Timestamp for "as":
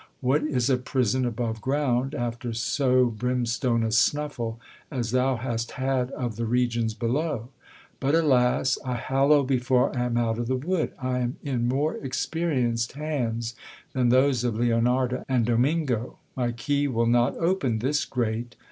4.89-5.11